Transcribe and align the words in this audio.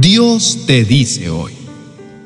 Dios 0.00 0.60
te 0.66 0.86
dice 0.86 1.28
hoy, 1.28 1.52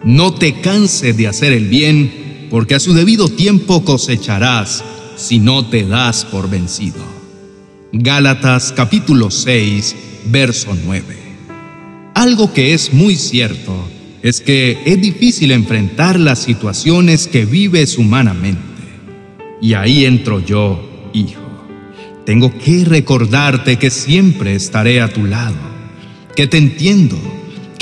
no 0.04 0.32
te 0.32 0.60
canses 0.60 1.16
de 1.16 1.26
hacer 1.26 1.52
el 1.52 1.66
bien, 1.66 2.46
porque 2.48 2.76
a 2.76 2.80
su 2.80 2.94
debido 2.94 3.28
tiempo 3.28 3.84
cosecharás 3.84 4.84
si 5.16 5.40
no 5.40 5.66
te 5.66 5.84
das 5.84 6.24
por 6.24 6.48
vencido. 6.48 7.02
Gálatas 7.92 8.72
capítulo 8.76 9.28
6, 9.28 9.96
verso 10.26 10.76
9. 10.84 11.04
Algo 12.14 12.52
que 12.52 12.74
es 12.74 12.92
muy 12.92 13.16
cierto 13.16 13.74
es 14.22 14.40
que 14.40 14.78
es 14.86 15.00
difícil 15.00 15.50
enfrentar 15.50 16.20
las 16.20 16.38
situaciones 16.38 17.26
que 17.26 17.44
vives 17.44 17.98
humanamente. 17.98 18.62
Y 19.60 19.74
ahí 19.74 20.04
entro 20.04 20.38
yo, 20.38 21.10
hijo. 21.12 21.42
Tengo 22.24 22.56
que 22.56 22.84
recordarte 22.84 23.78
que 23.78 23.90
siempre 23.90 24.54
estaré 24.54 25.00
a 25.00 25.12
tu 25.12 25.24
lado, 25.24 25.56
que 26.36 26.46
te 26.46 26.58
entiendo 26.58 27.33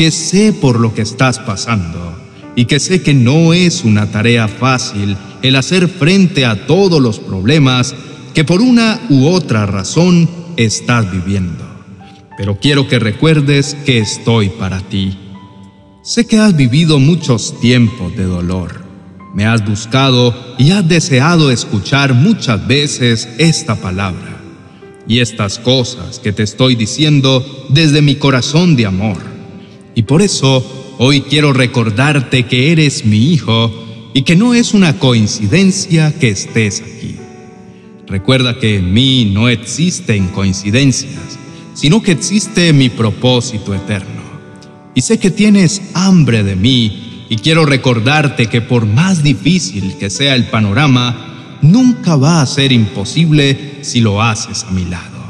que 0.03 0.11
sé 0.11 0.53
por 0.53 0.81
lo 0.81 0.93
que 0.93 1.03
estás 1.03 1.39
pasando 1.39 2.17
y 2.57 2.65
que 2.65 2.81
sé 2.81 3.03
que 3.03 3.15
no 3.15 3.55
es 3.55 3.85
una 3.85 4.11
tarea 4.11 4.49
fácil 4.49 5.17
el 5.43 5.55
hacer 5.55 5.87
frente 5.87 6.45
a 6.45 6.67
todos 6.67 7.01
los 7.01 7.21
problemas 7.21 7.95
que 8.35 8.43
por 8.43 8.63
una 8.63 9.01
u 9.11 9.29
otra 9.29 9.65
razón 9.65 10.29
estás 10.57 11.09
viviendo. 11.13 11.65
Pero 12.37 12.59
quiero 12.59 12.89
que 12.89 12.99
recuerdes 12.99 13.77
que 13.87 13.99
estoy 13.99 14.49
para 14.49 14.81
ti. 14.81 15.17
Sé 16.03 16.27
que 16.27 16.39
has 16.39 16.57
vivido 16.57 16.99
muchos 16.99 17.61
tiempos 17.61 18.17
de 18.17 18.25
dolor. 18.25 18.85
Me 19.37 19.47
has 19.47 19.65
buscado 19.65 20.35
y 20.59 20.73
has 20.73 20.89
deseado 20.89 21.53
escuchar 21.53 22.13
muchas 22.13 22.67
veces 22.67 23.29
esta 23.39 23.77
palabra 23.77 24.37
y 25.07 25.21
estas 25.21 25.61
cosas 25.61 26.19
que 26.19 26.33
te 26.33 26.43
estoy 26.43 26.75
diciendo 26.75 27.47
desde 27.69 28.03
mi 28.03 28.17
corazón 28.17 28.75
de 28.75 28.87
amor 28.87 29.32
y 29.95 30.03
por 30.03 30.23
eso 30.23 30.95
hoy 30.99 31.23
quiero 31.23 31.53
recordarte 31.53 32.45
que 32.45 32.73
eres 32.73 33.05
mi 33.05 33.33
hijo 33.33 34.11
y 34.15 34.23
que 34.23 34.37
no 34.37 34.55
es 34.55 34.75
una 34.75 34.99
coincidencia 34.99 36.13
que 36.19 36.29
estés 36.29 36.81
aquí. 36.81 37.17
Recuerda 38.07 38.59
que 38.59 38.77
en 38.77 38.93
mí 38.93 39.31
no 39.33 39.49
existen 39.49 40.29
coincidencias, 40.29 41.39
sino 41.75 42.03
que 42.03 42.13
existe 42.13 42.73
mi 42.73 42.89
propósito 42.89 43.75
eterno. 43.75 44.23
Y 44.95 45.01
sé 45.01 45.19
que 45.19 45.31
tienes 45.31 45.81
hambre 45.95 46.43
de 46.43 46.57
mí 46.57 47.27
y 47.31 47.37
quiero 47.37 47.65
recordarte 47.65 48.47
que 48.47 48.61
por 48.61 48.85
más 48.85 49.23
difícil 49.23 49.95
que 49.99 50.11
sea 50.11 50.35
el 50.35 50.45
panorama, 50.45 51.59
nunca 51.63 52.17
va 52.17 52.43
a 52.43 52.47
ser 52.47 52.73
imposible 52.73 53.79
si 53.81 54.01
lo 54.01 54.21
haces 54.21 54.65
a 54.65 54.71
mi 54.71 54.85
lado. 54.85 55.23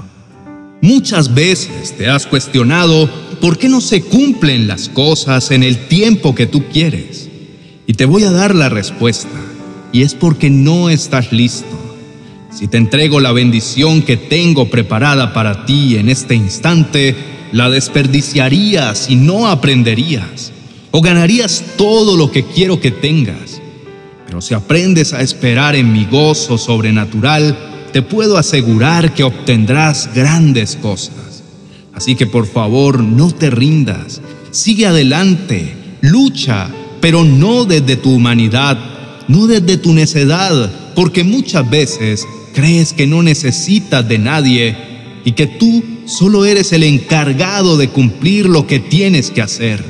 Muchas 0.80 1.33
veces 1.33 1.96
te 1.96 2.08
has 2.08 2.27
cuestionado 2.27 3.08
por 3.43 3.59
qué 3.59 3.69
no 3.69 3.81
se 3.81 4.03
cumplen 4.03 4.69
las 4.69 4.89
cosas 4.89 5.51
en 5.51 5.65
el 5.65 5.89
tiempo 5.89 6.33
que 6.33 6.47
tú 6.47 6.62
quieres. 6.73 7.29
Y 7.89 7.95
te 7.95 8.05
voy 8.05 8.23
a 8.23 8.31
dar 8.31 8.55
la 8.55 8.69
respuesta, 8.69 9.37
y 9.91 10.03
es 10.03 10.15
porque 10.15 10.48
no 10.48 10.89
estás 10.91 11.33
listo. 11.33 11.67
Si 12.53 12.69
te 12.69 12.77
entrego 12.77 13.19
la 13.19 13.33
bendición 13.33 14.03
que 14.03 14.17
tengo 14.17 14.70
preparada 14.70 15.33
para 15.35 15.67
ti 15.67 15.97
en 15.97 16.09
este 16.09 16.37
instante, 16.37 17.17
la 17.51 17.69
desperdiciarías 17.69 19.11
y 19.11 19.17
no 19.17 19.48
aprenderías, 19.48 20.53
o 20.93 21.01
ganarías 21.01 21.65
todo 21.77 22.17
lo 22.17 22.31
que 22.31 22.45
quiero 22.45 22.79
que 22.79 22.93
tengas. 22.93 23.61
Pero 24.25 24.41
si 24.41 24.55
aprendes 24.55 25.13
a 25.15 25.20
esperar 25.20 25.75
en 25.75 25.93
mi 25.93 26.05
gozo 26.05 26.59
sobrenatural, 26.59 27.59
te 27.93 28.03
puedo 28.03 28.39
asegurar 28.39 29.15
que 29.15 29.25
obtendrás 29.25 30.11
grandes 30.15 30.77
cosas. 30.77 31.31
Así 31.95 32.15
que 32.15 32.27
por 32.27 32.47
favor 32.47 33.03
no 33.03 33.31
te 33.31 33.51
rindas, 33.51 34.21
sigue 34.51 34.87
adelante, 34.87 35.75
lucha, 36.01 36.69
pero 37.01 37.25
no 37.25 37.65
desde 37.65 37.97
tu 37.97 38.14
humanidad, 38.14 38.79
no 39.29 39.47
desde 39.47 39.77
tu 39.77 39.92
necedad, 39.92 40.70
porque 40.95 41.25
muchas 41.25 41.69
veces 41.69 42.27
crees 42.55 42.92
que 42.92 43.07
no 43.07 43.23
necesitas 43.23 44.08
de 44.08 44.19
nadie 44.19 44.77
y 45.25 45.33
que 45.33 45.47
tú 45.47 45.83
solo 46.07 46.45
eres 46.45 46.73
el 46.73 46.83
encargado 46.83 47.77
de 47.77 47.89
cumplir 47.89 48.47
lo 48.47 48.67
que 48.67 48.79
tienes 48.79 49.31
que 49.31 49.42
hacer. 49.42 49.83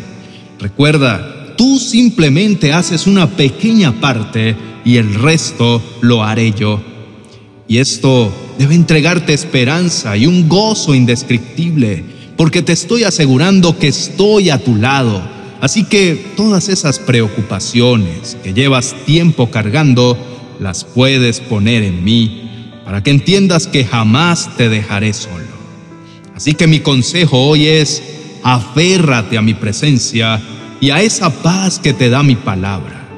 Recuerda, 0.59 1.55
tú 1.57 1.79
simplemente 1.79 2.73
haces 2.73 3.07
una 3.07 3.31
pequeña 3.31 4.01
parte 4.01 4.57
y 4.85 4.97
el 4.97 5.15
resto 5.15 5.83
lo 6.01 6.23
haré 6.23 6.53
yo. 6.53 6.81
Y 7.69 7.79
esto 7.79 8.33
debe 8.59 8.75
entregarte 8.75 9.33
esperanza 9.33 10.17
y 10.17 10.27
un 10.27 10.49
gozo 10.49 10.95
indescriptible, 10.95 12.05
porque 12.37 12.63
te 12.63 12.73
estoy 12.73 13.05
asegurando 13.05 13.79
que 13.79 13.89
estoy 13.89 14.51
a 14.51 14.63
tu 14.63 14.77
lado. 14.77 15.23
Así 15.61 15.85
que 15.85 16.33
todas 16.37 16.69
esas 16.69 16.99
preocupaciones 16.99 18.37
que 18.43 18.53
llevas 18.53 18.95
tiempo 19.07 19.51
cargando, 19.51 20.19
las 20.59 20.85
puedes 20.85 21.41
poner 21.41 21.83
en 21.83 22.05
mí, 22.05 22.71
para 22.85 23.03
que 23.03 23.11
entiendas 23.11 23.67
que 23.67 23.85
jamás 23.85 24.57
te 24.57 24.69
dejaré 24.69 25.13
solo. 25.13 25.53
Así 26.35 26.55
que 26.55 26.67
mi 26.67 26.81
consejo 26.81 27.39
hoy 27.39 27.67
es, 27.67 28.03
aférrate 28.43 29.39
a 29.39 29.43
mi 29.43 29.55
presencia 29.55 30.41
y 30.81 30.91
a 30.91 31.01
esa 31.01 31.31
paz 31.31 31.79
que 31.79 31.93
te 31.93 32.11
da 32.11 32.23
mi 32.23 32.35
palabra. 32.35 33.09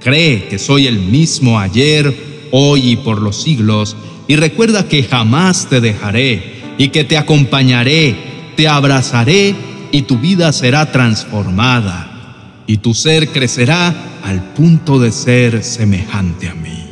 Cree 0.00 0.48
que 0.48 0.58
soy 0.58 0.86
el 0.86 0.98
mismo 0.98 1.58
ayer, 1.58 2.48
hoy 2.50 2.92
y 2.92 2.96
por 2.96 3.20
los 3.20 3.42
siglos, 3.42 3.96
y 4.32 4.36
recuerda 4.36 4.88
que 4.88 5.02
jamás 5.02 5.68
te 5.68 5.82
dejaré 5.82 6.62
y 6.78 6.88
que 6.88 7.04
te 7.04 7.18
acompañaré, 7.18 8.16
te 8.56 8.66
abrazaré 8.66 9.54
y 9.90 10.02
tu 10.02 10.16
vida 10.16 10.54
será 10.54 10.90
transformada 10.90 12.64
y 12.66 12.78
tu 12.78 12.94
ser 12.94 13.28
crecerá 13.28 13.94
al 14.24 14.42
punto 14.54 14.98
de 14.98 15.12
ser 15.12 15.62
semejante 15.62 16.48
a 16.48 16.54
mí. 16.54 16.82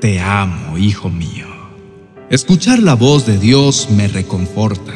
Te 0.00 0.20
amo, 0.20 0.78
hijo 0.78 1.10
mío. 1.10 1.48
Escuchar 2.30 2.78
la 2.78 2.94
voz 2.94 3.26
de 3.26 3.40
Dios 3.40 3.88
me 3.90 4.06
reconforta, 4.06 4.94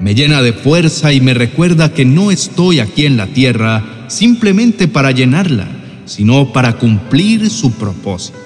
me 0.00 0.14
llena 0.14 0.40
de 0.40 0.54
fuerza 0.54 1.12
y 1.12 1.20
me 1.20 1.34
recuerda 1.34 1.92
que 1.92 2.06
no 2.06 2.30
estoy 2.30 2.80
aquí 2.80 3.04
en 3.04 3.18
la 3.18 3.26
tierra 3.26 4.06
simplemente 4.08 4.88
para 4.88 5.10
llenarla, 5.10 5.68
sino 6.06 6.54
para 6.54 6.78
cumplir 6.78 7.50
su 7.50 7.72
propósito. 7.72 8.38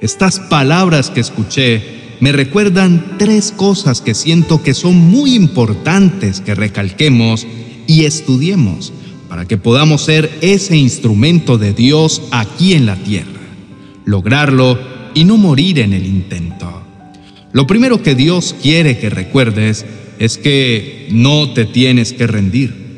Estas 0.00 0.40
palabras 0.40 1.10
que 1.10 1.20
escuché 1.20 1.97
me 2.20 2.32
recuerdan 2.32 3.16
tres 3.18 3.52
cosas 3.52 4.00
que 4.00 4.14
siento 4.14 4.62
que 4.62 4.74
son 4.74 4.96
muy 4.96 5.34
importantes 5.34 6.40
que 6.40 6.54
recalquemos 6.54 7.46
y 7.86 8.04
estudiemos 8.04 8.92
para 9.28 9.46
que 9.46 9.58
podamos 9.58 10.04
ser 10.04 10.30
ese 10.40 10.76
instrumento 10.76 11.58
de 11.58 11.72
Dios 11.72 12.22
aquí 12.30 12.74
en 12.74 12.86
la 12.86 12.96
tierra, 12.96 13.40
lograrlo 14.04 14.78
y 15.14 15.24
no 15.24 15.36
morir 15.36 15.78
en 15.78 15.92
el 15.92 16.06
intento. 16.06 16.82
Lo 17.52 17.66
primero 17.66 18.02
que 18.02 18.14
Dios 18.14 18.54
quiere 18.60 18.98
que 18.98 19.10
recuerdes 19.10 19.84
es 20.18 20.38
que 20.38 21.08
no 21.10 21.52
te 21.52 21.64
tienes 21.64 22.12
que 22.12 22.26
rendir. 22.26 22.88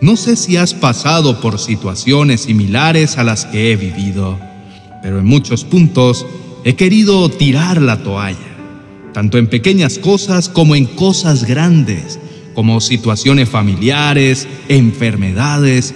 No 0.00 0.16
sé 0.16 0.36
si 0.36 0.56
has 0.56 0.74
pasado 0.74 1.40
por 1.40 1.58
situaciones 1.58 2.42
similares 2.42 3.16
a 3.16 3.24
las 3.24 3.46
que 3.46 3.72
he 3.72 3.76
vivido, 3.76 4.38
pero 5.02 5.18
en 5.18 5.24
muchos 5.24 5.64
puntos 5.64 6.26
He 6.66 6.74
querido 6.74 7.28
tirar 7.28 7.80
la 7.80 8.02
toalla, 8.02 8.55
tanto 9.16 9.38
en 9.38 9.46
pequeñas 9.46 9.98
cosas 9.98 10.50
como 10.50 10.76
en 10.76 10.84
cosas 10.84 11.44
grandes, 11.44 12.18
como 12.52 12.82
situaciones 12.82 13.48
familiares, 13.48 14.46
enfermedades, 14.68 15.94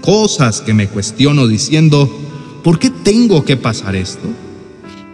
cosas 0.00 0.62
que 0.62 0.72
me 0.72 0.88
cuestiono 0.88 1.48
diciendo, 1.48 2.10
¿por 2.64 2.78
qué 2.78 2.88
tengo 2.88 3.44
que 3.44 3.58
pasar 3.58 3.94
esto? 3.94 4.26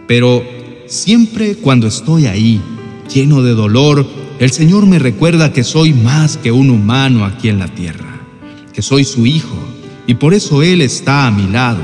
Pero 0.07 0.41
siempre 0.87 1.55
cuando 1.55 1.87
estoy 1.87 2.27
ahí, 2.27 2.61
lleno 3.13 3.43
de 3.43 3.51
dolor, 3.51 4.07
el 4.39 4.51
Señor 4.51 4.85
me 4.85 4.97
recuerda 4.97 5.51
que 5.51 5.65
soy 5.65 5.91
más 5.91 6.37
que 6.37 6.53
un 6.53 6.69
humano 6.69 7.25
aquí 7.25 7.49
en 7.49 7.59
la 7.59 7.67
tierra, 7.67 8.21
que 8.71 8.81
soy 8.81 9.03
su 9.03 9.25
hijo, 9.25 9.57
y 10.07 10.13
por 10.13 10.33
eso 10.33 10.63
Él 10.63 10.79
está 10.81 11.27
a 11.27 11.31
mi 11.31 11.51
lado. 11.51 11.81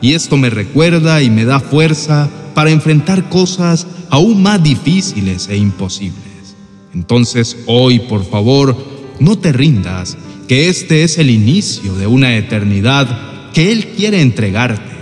Y 0.00 0.14
esto 0.14 0.36
me 0.36 0.50
recuerda 0.50 1.22
y 1.22 1.30
me 1.30 1.44
da 1.44 1.60
fuerza 1.60 2.28
para 2.56 2.70
enfrentar 2.72 3.28
cosas 3.28 3.86
aún 4.12 4.42
más 4.42 4.62
difíciles 4.62 5.48
e 5.48 5.56
imposibles. 5.56 6.54
Entonces 6.92 7.56
hoy, 7.66 7.98
por 7.98 8.22
favor, 8.26 8.76
no 9.18 9.38
te 9.38 9.52
rindas, 9.52 10.18
que 10.46 10.68
este 10.68 11.02
es 11.02 11.16
el 11.16 11.30
inicio 11.30 11.94
de 11.94 12.06
una 12.06 12.36
eternidad 12.36 13.52
que 13.54 13.72
Él 13.72 13.88
quiere 13.96 14.20
entregarte. 14.20 14.92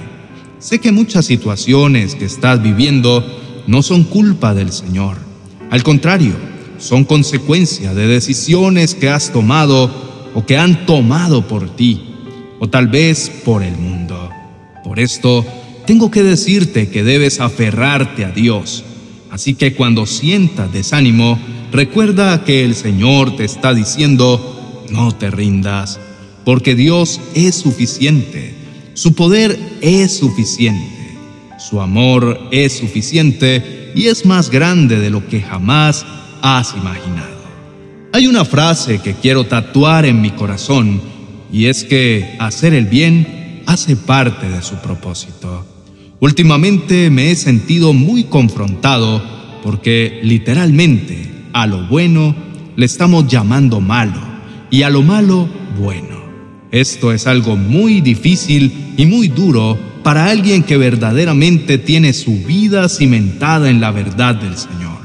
Sé 0.60 0.78
que 0.78 0.92
muchas 0.92 1.26
situaciones 1.26 2.14
que 2.14 2.24
estás 2.24 2.62
viviendo 2.62 3.26
no 3.66 3.82
son 3.82 4.04
culpa 4.04 4.54
del 4.54 4.70
Señor. 4.70 5.16
Al 5.70 5.82
contrario, 5.82 6.36
son 6.78 7.02
consecuencia 7.04 7.94
de 7.94 8.06
decisiones 8.06 8.94
que 8.94 9.08
has 9.08 9.32
tomado 9.32 10.30
o 10.34 10.46
que 10.46 10.56
han 10.56 10.86
tomado 10.86 11.48
por 11.48 11.74
ti, 11.74 12.14
o 12.60 12.68
tal 12.68 12.86
vez 12.86 13.28
por 13.44 13.64
el 13.64 13.76
mundo. 13.76 14.30
Por 14.84 15.00
esto, 15.00 15.44
tengo 15.84 16.12
que 16.12 16.22
decirte 16.22 16.90
que 16.90 17.02
debes 17.02 17.40
aferrarte 17.40 18.24
a 18.24 18.30
Dios. 18.30 18.84
Así 19.30 19.54
que 19.54 19.74
cuando 19.74 20.06
sientas 20.06 20.72
desánimo, 20.72 21.38
recuerda 21.72 22.44
que 22.44 22.64
el 22.64 22.74
Señor 22.74 23.36
te 23.36 23.44
está 23.44 23.74
diciendo, 23.74 24.86
no 24.90 25.12
te 25.12 25.30
rindas. 25.30 26.00
porque 26.44 26.74
Dios 26.74 27.20
es 27.34 27.54
suficiente, 27.54 28.54
su 28.94 29.14
poder 29.14 29.58
es 29.82 30.16
suficiente, 30.16 31.16
su 31.58 31.80
amor 31.80 32.48
es 32.50 32.78
suficiente 32.78 33.92
y 33.94 34.06
es 34.06 34.24
más 34.24 34.50
grande 34.50 34.98
de 34.98 35.10
lo 35.10 35.28
que 35.28 35.42
jamás 35.42 36.04
has 36.42 36.74
imaginado. 36.74 37.40
Hay 38.12 38.26
una 38.26 38.44
frase 38.44 39.00
que 39.00 39.14
quiero 39.14 39.44
tatuar 39.44 40.06
en 40.06 40.20
mi 40.20 40.30
corazón 40.30 41.00
y 41.52 41.66
es 41.66 41.84
que 41.84 42.36
hacer 42.40 42.74
el 42.74 42.86
bien 42.86 43.62
hace 43.66 43.94
parte 43.94 44.48
de 44.48 44.62
su 44.62 44.76
propósito. 44.76 45.69
Últimamente 46.20 47.08
me 47.08 47.30
he 47.30 47.36
sentido 47.36 47.94
muy 47.94 48.24
confrontado 48.24 49.22
porque 49.62 50.20
literalmente 50.22 51.30
a 51.54 51.66
lo 51.66 51.86
bueno 51.86 52.36
le 52.76 52.84
estamos 52.84 53.26
llamando 53.26 53.80
malo 53.80 54.20
y 54.70 54.82
a 54.82 54.90
lo 54.90 55.00
malo 55.00 55.48
bueno. 55.78 56.20
Esto 56.72 57.12
es 57.12 57.26
algo 57.26 57.56
muy 57.56 58.02
difícil 58.02 58.92
y 58.98 59.06
muy 59.06 59.28
duro 59.28 59.78
para 60.02 60.26
alguien 60.26 60.62
que 60.62 60.76
verdaderamente 60.76 61.78
tiene 61.78 62.12
su 62.12 62.36
vida 62.44 62.90
cimentada 62.90 63.70
en 63.70 63.80
la 63.80 63.90
verdad 63.90 64.34
del 64.34 64.58
Señor. 64.58 65.00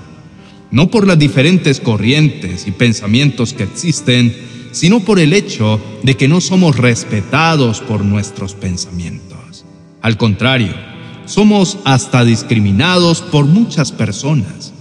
No 0.70 0.92
por 0.92 1.08
las 1.08 1.18
diferentes 1.18 1.80
corrientes 1.80 2.68
y 2.68 2.72
pensamientos 2.72 3.54
que 3.54 3.64
existen, 3.64 4.36
sino 4.74 5.00
por 5.00 5.20
el 5.20 5.32
hecho 5.32 5.80
de 6.04 6.16
que 6.16 6.28
no 6.28 6.42
somos 6.42 6.76
respetados 6.76 7.80
por 7.80 8.04
nuestros 8.04 8.54
pensamientos. 8.54 9.64
Al 10.02 10.18
contrario, 10.18 10.95
somos 11.25 11.77
hasta 11.83 12.24
discriminados 12.24 13.22
por 13.22 13.45
muchas 13.45 13.92
personas. 13.92 14.74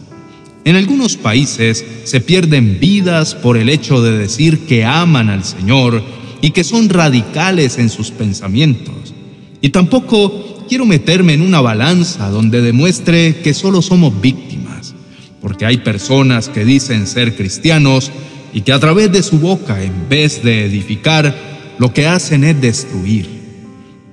En 0.65 0.77
algunos 0.77 1.17
países 1.17 1.85
se 2.05 2.21
pierden 2.21 2.79
vidas 2.81 3.35
por 3.35 3.57
el 3.57 3.69
hecho 3.69 4.03
de 4.03 4.17
decir 4.17 4.61
que 4.67 4.85
aman 4.85 5.29
al 5.29 5.45
Señor 5.45 6.03
y 6.41 6.51
que 6.51 6.65
son 6.65 6.89
radicales 6.89 7.79
en 7.79 7.91
sus 7.91 8.11
pensamientos. 8.11 9.15
Y 9.61 9.71
tampoco 9.71 10.65
quiero 10.69 10.87
meterme 10.87 11.35
en 11.35 11.43
una 11.43 11.61
balanza 11.61 12.31
donde 12.31 12.63
demuestre 12.63 13.37
que 13.43 13.55
solo 13.55 13.83
somos 13.83 14.21
víctimas, 14.21 14.95
porque 15.41 15.67
hay 15.67 15.79
personas 15.79 16.49
que 16.49 16.65
dicen 16.65 17.07
ser 17.07 17.37
cristianos 17.37 18.11
y 18.55 18.63
que 18.63 18.73
a 18.73 18.81
través 18.81 19.13
de 19.13 19.23
su 19.23 19.39
boca, 19.39 19.83
en 19.83 20.09
vez 20.09 20.43
de 20.43 20.65
edificar, 20.65 21.35
lo 21.79 21.93
que 21.93 22.07
hacen 22.07 22.45
es 22.45 22.61
destruir. 22.61 23.34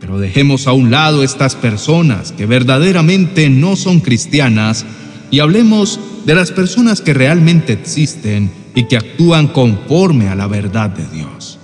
Pero 0.01 0.19
dejemos 0.19 0.65
a 0.65 0.73
un 0.73 0.89
lado 0.89 1.23
estas 1.23 1.55
personas 1.55 2.31
que 2.31 2.47
verdaderamente 2.47 3.49
no 3.49 3.75
son 3.75 3.99
cristianas 3.99 4.83
y 5.29 5.39
hablemos 5.39 5.99
de 6.25 6.35
las 6.35 6.51
personas 6.51 7.01
que 7.01 7.13
realmente 7.13 7.71
existen 7.73 8.51
y 8.73 8.85
que 8.85 8.97
actúan 8.97 9.47
conforme 9.47 10.27
a 10.27 10.35
la 10.35 10.47
verdad 10.47 10.89
de 10.89 11.05
Dios. 11.15 11.59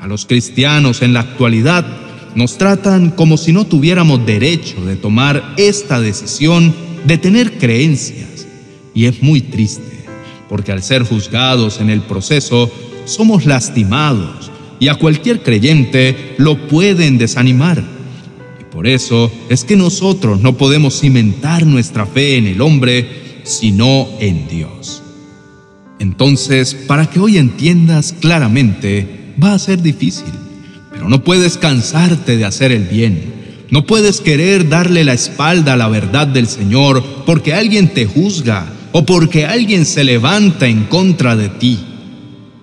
A 0.00 0.08
los 0.08 0.26
cristianos 0.26 1.00
en 1.00 1.14
la 1.14 1.20
actualidad 1.20 1.86
nos 2.34 2.58
tratan 2.58 3.10
como 3.10 3.36
si 3.36 3.52
no 3.52 3.64
tuviéramos 3.64 4.26
derecho 4.26 4.84
de 4.84 4.96
tomar 4.96 5.54
esta 5.56 6.00
decisión 6.00 6.74
de 7.04 7.18
tener 7.18 7.58
creencias. 7.58 8.46
Y 8.94 9.04
es 9.04 9.22
muy 9.22 9.40
triste, 9.40 10.04
porque 10.48 10.72
al 10.72 10.82
ser 10.82 11.04
juzgados 11.04 11.80
en 11.80 11.88
el 11.88 12.00
proceso, 12.02 12.70
somos 13.04 13.46
lastimados 13.46 14.50
y 14.80 14.88
a 14.88 14.96
cualquier 14.96 15.42
creyente 15.42 16.34
lo 16.38 16.66
pueden 16.66 17.18
desanimar. 17.18 17.84
Y 18.60 18.64
por 18.72 18.88
eso 18.88 19.30
es 19.48 19.64
que 19.64 19.76
nosotros 19.76 20.40
no 20.40 20.56
podemos 20.56 20.98
cimentar 20.98 21.66
nuestra 21.66 22.06
fe 22.06 22.38
en 22.38 22.46
el 22.46 22.60
hombre, 22.62 23.42
sino 23.44 24.08
en 24.18 24.48
Dios. 24.48 25.02
Entonces, 26.00 26.74
para 26.74 27.08
que 27.08 27.20
hoy 27.20 27.36
entiendas 27.36 28.14
claramente, 28.18 29.34
va 29.42 29.52
a 29.52 29.58
ser 29.58 29.82
difícil, 29.82 30.32
pero 30.90 31.08
no 31.10 31.22
puedes 31.22 31.58
cansarte 31.58 32.38
de 32.38 32.46
hacer 32.46 32.72
el 32.72 32.84
bien. 32.84 33.38
No 33.70 33.86
puedes 33.86 34.20
querer 34.20 34.68
darle 34.68 35.04
la 35.04 35.12
espalda 35.12 35.74
a 35.74 35.76
la 35.76 35.88
verdad 35.88 36.26
del 36.26 36.48
Señor 36.48 37.04
porque 37.26 37.54
alguien 37.54 37.88
te 37.88 38.06
juzga 38.06 38.66
o 38.92 39.04
porque 39.04 39.46
alguien 39.46 39.84
se 39.84 40.02
levanta 40.02 40.66
en 40.66 40.84
contra 40.84 41.36
de 41.36 41.50
ti. 41.50 41.78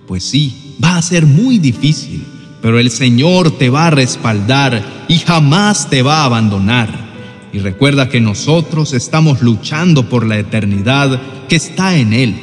Pues 0.06 0.24
sí, 0.24 0.67
va 0.82 0.96
a 0.96 1.02
ser 1.02 1.26
muy 1.26 1.58
difícil, 1.58 2.24
pero 2.62 2.78
el 2.78 2.90
Señor 2.90 3.50
te 3.58 3.70
va 3.70 3.86
a 3.86 3.90
respaldar 3.90 5.06
y 5.08 5.18
jamás 5.18 5.90
te 5.90 6.02
va 6.02 6.22
a 6.22 6.24
abandonar. 6.24 7.08
Y 7.52 7.58
recuerda 7.60 8.08
que 8.08 8.20
nosotros 8.20 8.92
estamos 8.92 9.40
luchando 9.42 10.08
por 10.08 10.26
la 10.26 10.38
eternidad 10.38 11.20
que 11.48 11.56
está 11.56 11.96
en 11.96 12.12
Él. 12.12 12.34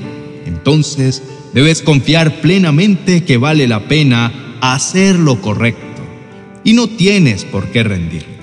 Entonces 0.45 1.23
debes 1.53 1.81
confiar 1.81 2.41
plenamente 2.41 3.23
que 3.23 3.37
vale 3.37 3.67
la 3.67 3.87
pena 3.87 4.57
hacer 4.61 5.17
lo 5.17 5.41
correcto 5.41 5.85
y 6.63 6.73
no 6.73 6.87
tienes 6.87 7.45
por 7.45 7.67
qué 7.67 7.83
rendirte. 7.83 8.35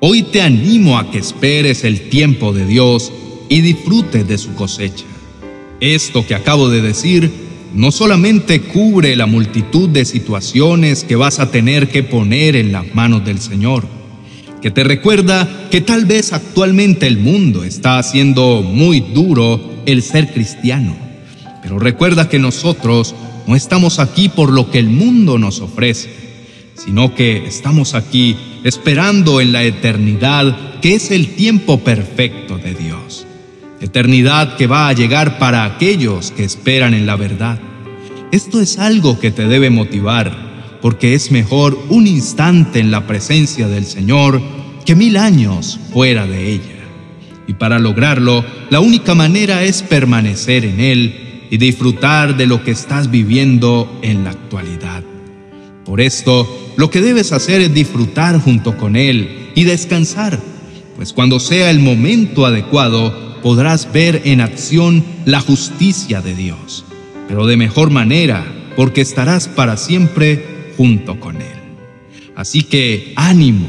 Hoy 0.00 0.22
te 0.22 0.40
animo 0.40 0.98
a 0.98 1.10
que 1.10 1.18
esperes 1.18 1.82
el 1.82 2.08
tiempo 2.08 2.52
de 2.52 2.64
Dios 2.64 3.12
y 3.48 3.60
disfrutes 3.60 4.28
de 4.28 4.38
su 4.38 4.54
cosecha. 4.54 5.04
Esto 5.80 6.24
que 6.24 6.36
acabo 6.36 6.68
de 6.68 6.80
decir 6.80 7.47
no 7.74 7.90
solamente 7.90 8.60
cubre 8.60 9.16
la 9.16 9.26
multitud 9.26 9.88
de 9.88 10.04
situaciones 10.04 11.04
que 11.04 11.16
vas 11.16 11.38
a 11.38 11.50
tener 11.50 11.88
que 11.88 12.02
poner 12.02 12.56
en 12.56 12.72
las 12.72 12.94
manos 12.94 13.24
del 13.24 13.38
Señor, 13.38 13.84
que 14.62 14.70
te 14.70 14.84
recuerda 14.84 15.68
que 15.70 15.80
tal 15.80 16.06
vez 16.06 16.32
actualmente 16.32 17.06
el 17.06 17.18
mundo 17.18 17.64
está 17.64 17.98
haciendo 17.98 18.62
muy 18.62 19.00
duro 19.00 19.60
el 19.86 20.02
ser 20.02 20.32
cristiano, 20.32 20.96
pero 21.62 21.78
recuerda 21.78 22.28
que 22.28 22.38
nosotros 22.38 23.14
no 23.46 23.54
estamos 23.54 23.98
aquí 23.98 24.28
por 24.28 24.52
lo 24.52 24.70
que 24.70 24.78
el 24.78 24.88
mundo 24.88 25.38
nos 25.38 25.60
ofrece, 25.60 26.10
sino 26.74 27.14
que 27.14 27.46
estamos 27.46 27.94
aquí 27.94 28.36
esperando 28.64 29.40
en 29.40 29.52
la 29.52 29.62
eternidad 29.62 30.80
que 30.80 30.94
es 30.94 31.10
el 31.10 31.34
tiempo 31.34 31.80
perfecto 31.80 32.56
de 32.58 32.74
Dios 32.74 32.87
eternidad 33.80 34.56
que 34.56 34.66
va 34.66 34.88
a 34.88 34.92
llegar 34.92 35.38
para 35.38 35.64
aquellos 35.64 36.30
que 36.30 36.44
esperan 36.44 36.94
en 36.94 37.06
la 37.06 37.16
verdad. 37.16 37.58
Esto 38.32 38.60
es 38.60 38.78
algo 38.78 39.18
que 39.18 39.30
te 39.30 39.46
debe 39.46 39.70
motivar, 39.70 40.78
porque 40.82 41.14
es 41.14 41.30
mejor 41.30 41.78
un 41.88 42.06
instante 42.06 42.78
en 42.78 42.90
la 42.90 43.06
presencia 43.06 43.68
del 43.68 43.86
Señor 43.86 44.40
que 44.84 44.94
mil 44.94 45.16
años 45.16 45.78
fuera 45.92 46.26
de 46.26 46.52
ella. 46.52 46.78
Y 47.46 47.54
para 47.54 47.78
lograrlo, 47.78 48.44
la 48.70 48.80
única 48.80 49.14
manera 49.14 49.62
es 49.62 49.82
permanecer 49.82 50.64
en 50.64 50.80
Él 50.80 51.46
y 51.50 51.56
disfrutar 51.56 52.36
de 52.36 52.46
lo 52.46 52.62
que 52.62 52.72
estás 52.72 53.10
viviendo 53.10 53.98
en 54.02 54.24
la 54.24 54.30
actualidad. 54.30 55.02
Por 55.84 56.02
esto, 56.02 56.46
lo 56.76 56.90
que 56.90 57.00
debes 57.00 57.32
hacer 57.32 57.62
es 57.62 57.72
disfrutar 57.72 58.38
junto 58.38 58.76
con 58.76 58.96
Él 58.96 59.50
y 59.54 59.64
descansar, 59.64 60.38
pues 60.98 61.12
cuando 61.12 61.38
sea 61.38 61.70
el 61.70 61.78
momento 61.78 62.44
adecuado, 62.44 63.38
podrás 63.40 63.92
ver 63.92 64.22
en 64.24 64.40
acción 64.40 65.04
la 65.26 65.40
justicia 65.40 66.20
de 66.22 66.34
Dios, 66.34 66.84
pero 67.28 67.46
de 67.46 67.56
mejor 67.56 67.90
manera, 67.90 68.44
porque 68.74 69.00
estarás 69.00 69.46
para 69.46 69.76
siempre 69.76 70.72
junto 70.76 71.20
con 71.20 71.36
Él. 71.36 71.56
Así 72.34 72.64
que 72.64 73.12
ánimo, 73.14 73.68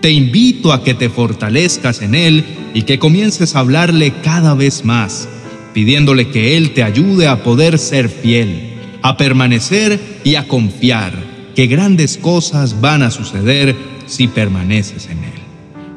te 0.00 0.10
invito 0.10 0.72
a 0.72 0.82
que 0.82 0.94
te 0.94 1.10
fortalezcas 1.10 2.02
en 2.02 2.16
Él 2.16 2.44
y 2.74 2.82
que 2.82 2.98
comiences 2.98 3.54
a 3.54 3.60
hablarle 3.60 4.12
cada 4.24 4.54
vez 4.54 4.84
más, 4.84 5.28
pidiéndole 5.74 6.30
que 6.30 6.56
Él 6.56 6.72
te 6.72 6.82
ayude 6.82 7.28
a 7.28 7.44
poder 7.44 7.78
ser 7.78 8.08
fiel, 8.08 8.74
a 9.00 9.16
permanecer 9.16 10.00
y 10.24 10.34
a 10.34 10.48
confiar 10.48 11.12
que 11.54 11.68
grandes 11.68 12.18
cosas 12.18 12.80
van 12.80 13.04
a 13.04 13.12
suceder 13.12 13.76
si 14.06 14.26
permaneces 14.26 15.06
en 15.06 15.22
Él. 15.22 15.33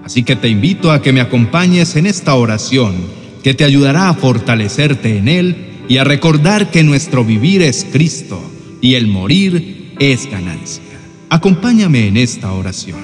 Así 0.07 0.23
que 0.23 0.37
te 0.37 0.47
invito 0.47 0.93
a 0.93 1.01
que 1.01 1.11
me 1.11 1.19
acompañes 1.19 1.97
en 1.97 2.05
esta 2.05 2.33
oración 2.35 2.95
que 3.43 3.53
te 3.53 3.65
ayudará 3.65 4.07
a 4.07 4.13
fortalecerte 4.13 5.17
en 5.17 5.27
Él 5.27 5.83
y 5.89 5.97
a 5.97 6.05
recordar 6.05 6.71
que 6.71 6.81
nuestro 6.81 7.25
vivir 7.25 7.61
es 7.61 7.85
Cristo 7.91 8.41
y 8.79 8.93
el 8.93 9.07
morir 9.07 9.95
es 9.99 10.31
ganancia. 10.31 10.81
Acompáñame 11.29 12.07
en 12.07 12.15
esta 12.15 12.53
oración 12.53 13.01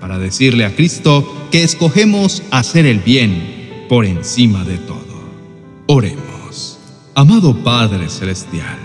para 0.00 0.18
decirle 0.18 0.64
a 0.64 0.74
Cristo 0.74 1.48
que 1.50 1.64
escogemos 1.64 2.42
hacer 2.50 2.86
el 2.86 3.00
bien 3.00 3.84
por 3.90 4.06
encima 4.06 4.64
de 4.64 4.78
todo. 4.78 5.04
Oremos. 5.86 6.78
Amado 7.14 7.54
Padre 7.62 8.08
Celestial, 8.08 8.78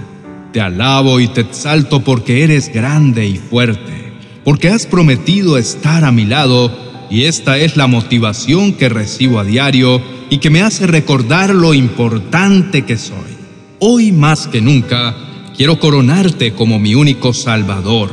te 0.51 0.59
alabo 0.59 1.21
y 1.21 1.29
te 1.29 1.39
exalto 1.39 2.03
porque 2.03 2.43
eres 2.43 2.73
grande 2.73 3.25
y 3.25 3.37
fuerte, 3.37 4.11
porque 4.43 4.67
has 4.67 4.85
prometido 4.85 5.57
estar 5.57 6.03
a 6.03 6.11
mi 6.11 6.25
lado 6.25 6.86
y 7.09 7.23
esta 7.23 7.57
es 7.57 7.77
la 7.77 7.87
motivación 7.87 8.73
que 8.73 8.89
recibo 8.89 9.39
a 9.39 9.43
diario 9.43 10.01
y 10.29 10.39
que 10.39 10.49
me 10.49 10.61
hace 10.61 10.87
recordar 10.87 11.53
lo 11.55 11.73
importante 11.73 12.83
que 12.83 12.97
soy. 12.97 13.37
Hoy 13.79 14.11
más 14.11 14.47
que 14.47 14.61
nunca 14.61 15.15
quiero 15.55 15.79
coronarte 15.79 16.53
como 16.53 16.79
mi 16.79 16.95
único 16.95 17.33
Salvador, 17.33 18.11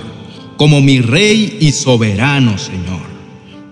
como 0.57 0.81
mi 0.81 1.01
Rey 1.01 1.59
y 1.61 1.73
soberano 1.73 2.57
Señor. 2.59 3.15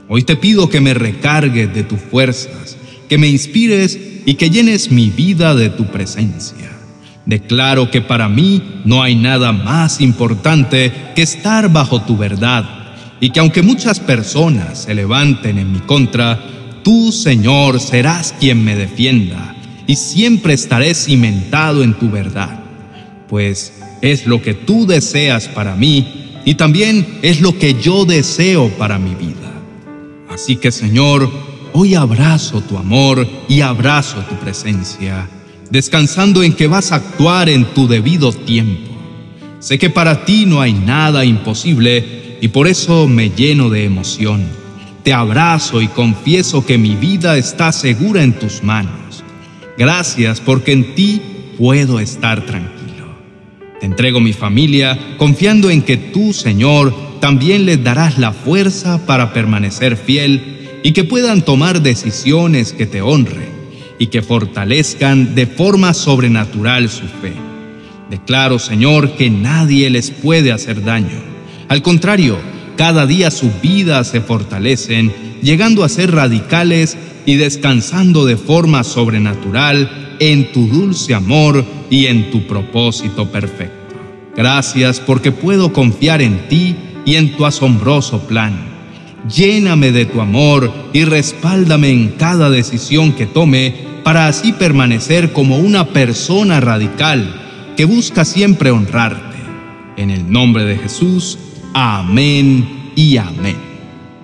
Hoy 0.08 0.24
te 0.24 0.36
pido 0.36 0.68
que 0.68 0.80
me 0.80 0.94
recargues 0.94 1.72
de 1.72 1.84
tus 1.84 2.00
fuerzas, 2.00 2.76
que 3.08 3.18
me 3.18 3.28
inspires 3.28 3.98
y 4.26 4.34
que 4.34 4.50
llenes 4.50 4.90
mi 4.90 5.10
vida 5.10 5.54
de 5.54 5.70
tu 5.70 5.86
presencia. 5.86 6.70
Declaro 7.24 7.90
que 7.90 8.00
para 8.00 8.28
mí 8.28 8.82
no 8.84 9.02
hay 9.02 9.14
nada 9.14 9.52
más 9.52 10.00
importante 10.00 10.92
que 11.14 11.22
estar 11.22 11.72
bajo 11.72 12.02
tu 12.02 12.16
verdad 12.16 12.81
y 13.22 13.30
que 13.30 13.38
aunque 13.38 13.62
muchas 13.62 14.00
personas 14.00 14.82
se 14.82 14.94
levanten 14.96 15.56
en 15.56 15.70
mi 15.70 15.78
contra, 15.78 16.44
tú, 16.82 17.12
Señor, 17.12 17.78
serás 17.78 18.34
quien 18.40 18.64
me 18.64 18.74
defienda 18.74 19.54
y 19.86 19.94
siempre 19.94 20.54
estaré 20.54 20.92
cimentado 20.92 21.84
en 21.84 21.94
tu 21.94 22.10
verdad, 22.10 22.64
pues 23.28 23.74
es 24.00 24.26
lo 24.26 24.42
que 24.42 24.54
tú 24.54 24.88
deseas 24.88 25.46
para 25.46 25.76
mí 25.76 26.40
y 26.44 26.56
también 26.56 27.20
es 27.22 27.40
lo 27.40 27.56
que 27.56 27.80
yo 27.80 28.04
deseo 28.04 28.70
para 28.70 28.98
mi 28.98 29.14
vida. 29.14 29.52
Así 30.28 30.56
que, 30.56 30.72
Señor, 30.72 31.30
hoy 31.74 31.94
abrazo 31.94 32.60
tu 32.62 32.76
amor 32.76 33.24
y 33.48 33.60
abrazo 33.60 34.16
tu 34.28 34.34
presencia 34.34 35.28
descansando 35.70 36.42
en 36.42 36.54
que 36.54 36.66
vas 36.66 36.90
a 36.90 36.96
actuar 36.96 37.48
en 37.48 37.66
tu 37.66 37.86
debido 37.86 38.32
tiempo. 38.32 38.90
Sé 39.60 39.78
que 39.78 39.90
para 39.90 40.24
ti 40.24 40.44
no 40.44 40.60
hay 40.60 40.72
nada 40.72 41.24
imposible 41.24 42.21
y 42.42 42.48
por 42.48 42.66
eso 42.66 43.06
me 43.06 43.30
lleno 43.30 43.70
de 43.70 43.84
emoción. 43.84 44.44
Te 45.04 45.12
abrazo 45.12 45.80
y 45.80 45.86
confieso 45.86 46.66
que 46.66 46.76
mi 46.76 46.96
vida 46.96 47.38
está 47.38 47.70
segura 47.70 48.24
en 48.24 48.32
tus 48.32 48.64
manos. 48.64 49.22
Gracias 49.78 50.40
porque 50.40 50.72
en 50.72 50.96
ti 50.96 51.22
puedo 51.56 52.00
estar 52.00 52.44
tranquilo. 52.44 53.06
Te 53.78 53.86
entrego 53.86 54.18
mi 54.18 54.32
familia 54.32 54.98
confiando 55.18 55.70
en 55.70 55.82
que 55.82 55.96
tú, 55.96 56.32
Señor, 56.32 56.92
también 57.20 57.64
les 57.64 57.84
darás 57.84 58.18
la 58.18 58.32
fuerza 58.32 59.06
para 59.06 59.32
permanecer 59.32 59.96
fiel 59.96 60.80
y 60.82 60.90
que 60.90 61.04
puedan 61.04 61.42
tomar 61.42 61.80
decisiones 61.80 62.72
que 62.72 62.86
te 62.86 63.02
honren 63.02 63.52
y 64.00 64.08
que 64.08 64.20
fortalezcan 64.20 65.36
de 65.36 65.46
forma 65.46 65.94
sobrenatural 65.94 66.88
su 66.88 67.06
fe. 67.06 67.34
Declaro, 68.10 68.58
Señor, 68.58 69.12
que 69.14 69.30
nadie 69.30 69.90
les 69.90 70.10
puede 70.10 70.50
hacer 70.50 70.82
daño. 70.82 71.31
Al 71.72 71.80
contrario, 71.80 72.36
cada 72.76 73.06
día 73.06 73.30
sus 73.30 73.50
vidas 73.62 74.08
se 74.08 74.20
fortalecen, 74.20 75.10
llegando 75.40 75.84
a 75.84 75.88
ser 75.88 76.14
radicales 76.14 76.98
y 77.24 77.36
descansando 77.36 78.26
de 78.26 78.36
forma 78.36 78.84
sobrenatural 78.84 80.16
en 80.20 80.52
tu 80.52 80.66
dulce 80.66 81.14
amor 81.14 81.64
y 81.88 82.08
en 82.08 82.30
tu 82.30 82.46
propósito 82.46 83.32
perfecto. 83.32 83.96
Gracias 84.36 85.00
porque 85.00 85.32
puedo 85.32 85.72
confiar 85.72 86.20
en 86.20 86.46
ti 86.46 86.76
y 87.06 87.14
en 87.14 87.34
tu 87.38 87.46
asombroso 87.46 88.20
plan. 88.26 88.52
Lléname 89.34 89.92
de 89.92 90.04
tu 90.04 90.20
amor 90.20 90.70
y 90.92 91.04
respáldame 91.04 91.88
en 91.88 92.08
cada 92.18 92.50
decisión 92.50 93.12
que 93.12 93.24
tome 93.24 93.74
para 94.04 94.26
así 94.26 94.52
permanecer 94.52 95.32
como 95.32 95.56
una 95.56 95.88
persona 95.88 96.60
radical 96.60 97.34
que 97.78 97.86
busca 97.86 98.26
siempre 98.26 98.70
honrarte. 98.70 99.38
En 99.96 100.10
el 100.10 100.30
nombre 100.30 100.64
de 100.64 100.76
Jesús, 100.76 101.38
amén 101.74 102.92
y 102.94 103.16
amén. 103.16 103.56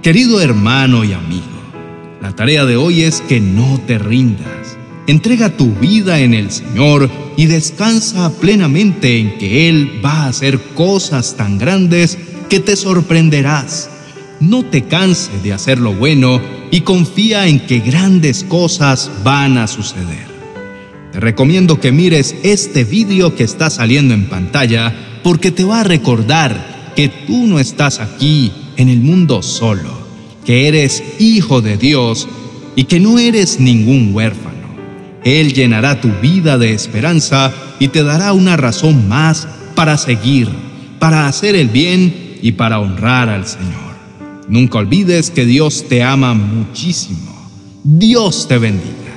Querido 0.02 0.40
hermano 0.40 1.04
y 1.04 1.12
amigo, 1.12 1.44
la 2.20 2.34
tarea 2.34 2.64
de 2.64 2.76
hoy 2.76 3.02
es 3.02 3.20
que 3.20 3.40
no 3.40 3.80
te 3.86 3.98
rindas. 3.98 4.76
Entrega 5.06 5.56
tu 5.56 5.72
vida 5.74 6.20
en 6.20 6.34
el 6.34 6.50
Señor 6.50 7.10
y 7.36 7.46
descansa 7.46 8.30
plenamente 8.40 9.18
en 9.18 9.38
que 9.38 9.68
Él 9.68 10.00
va 10.04 10.24
a 10.24 10.28
hacer 10.28 10.58
cosas 10.74 11.36
tan 11.36 11.58
grandes 11.58 12.18
que 12.50 12.60
te 12.60 12.76
sorprenderás. 12.76 13.90
No 14.40 14.64
te 14.64 14.84
canses 14.84 15.42
de 15.42 15.52
hacer 15.52 15.78
lo 15.78 15.94
bueno 15.94 16.40
y 16.70 16.82
confía 16.82 17.48
en 17.48 17.60
que 17.60 17.80
grandes 17.80 18.44
cosas 18.44 19.10
van 19.24 19.56
a 19.56 19.66
suceder. 19.66 20.28
Te 21.12 21.20
recomiendo 21.20 21.80
que 21.80 21.90
mires 21.90 22.36
este 22.42 22.84
vídeo 22.84 23.34
que 23.34 23.44
está 23.44 23.70
saliendo 23.70 24.12
en 24.12 24.26
pantalla 24.28 24.94
porque 25.22 25.50
te 25.50 25.64
va 25.64 25.80
a 25.80 25.84
recordar 25.84 26.77
que 26.98 27.08
tú 27.08 27.46
no 27.46 27.60
estás 27.60 28.00
aquí 28.00 28.50
en 28.76 28.88
el 28.88 28.98
mundo 28.98 29.40
solo, 29.40 29.88
que 30.44 30.66
eres 30.66 31.00
hijo 31.20 31.60
de 31.60 31.76
Dios 31.76 32.26
y 32.74 32.86
que 32.86 32.98
no 32.98 33.20
eres 33.20 33.60
ningún 33.60 34.12
huérfano. 34.12 34.66
Él 35.22 35.52
llenará 35.52 36.00
tu 36.00 36.08
vida 36.20 36.58
de 36.58 36.72
esperanza 36.72 37.54
y 37.78 37.86
te 37.86 38.02
dará 38.02 38.32
una 38.32 38.56
razón 38.56 39.06
más 39.06 39.46
para 39.76 39.96
seguir, 39.96 40.48
para 40.98 41.28
hacer 41.28 41.54
el 41.54 41.68
bien 41.68 42.36
y 42.42 42.50
para 42.50 42.80
honrar 42.80 43.28
al 43.28 43.46
Señor. 43.46 43.94
Nunca 44.48 44.78
olvides 44.78 45.30
que 45.30 45.46
Dios 45.46 45.84
te 45.88 46.02
ama 46.02 46.34
muchísimo. 46.34 47.48
Dios 47.84 48.48
te 48.48 48.58
bendiga. 48.58 49.07